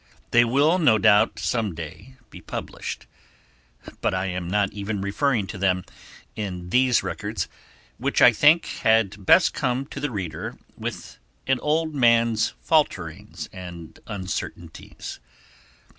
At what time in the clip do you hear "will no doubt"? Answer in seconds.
0.43-1.37